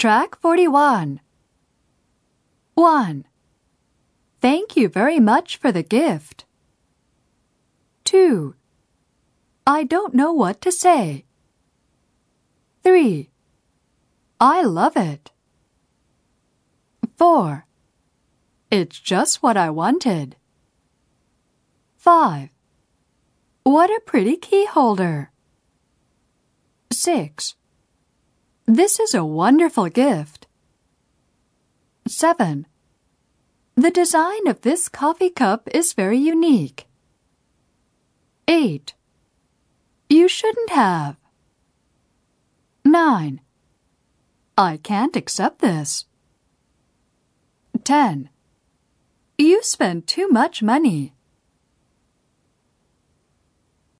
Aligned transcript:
Track 0.00 0.40
41. 0.40 1.20
1. 2.72 3.24
Thank 4.40 4.74
you 4.74 4.88
very 4.88 5.20
much 5.20 5.58
for 5.58 5.70
the 5.70 5.82
gift. 5.82 6.46
2. 8.04 8.54
I 9.66 9.84
don't 9.84 10.14
know 10.14 10.32
what 10.32 10.62
to 10.62 10.72
say. 10.72 11.26
3. 12.82 13.28
I 14.40 14.62
love 14.62 14.96
it. 14.96 15.32
4. 17.18 17.66
It's 18.70 18.98
just 18.98 19.42
what 19.42 19.58
I 19.58 19.68
wanted. 19.68 20.36
5. 21.98 22.48
What 23.64 23.90
a 23.90 24.00
pretty 24.06 24.38
key 24.38 24.64
holder. 24.64 25.30
6. 26.90 27.54
This 28.72 29.00
is 29.00 29.14
a 29.14 29.24
wonderful 29.24 29.88
gift. 29.88 30.46
7. 32.06 32.68
The 33.74 33.90
design 33.90 34.46
of 34.46 34.60
this 34.60 34.88
coffee 34.88 35.28
cup 35.28 35.68
is 35.74 35.92
very 35.92 36.18
unique. 36.18 36.86
8. 38.46 38.94
You 40.08 40.28
shouldn't 40.28 40.70
have. 40.70 41.16
9. 42.84 43.40
I 44.56 44.76
can't 44.76 45.16
accept 45.16 45.58
this. 45.58 46.04
10. 47.82 48.30
You 49.36 49.64
spent 49.64 50.06
too 50.06 50.28
much 50.28 50.62
money. 50.62 51.12